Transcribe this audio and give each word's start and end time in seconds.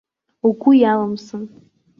Угәы 0.47 0.71
иалымсын. 0.79 1.43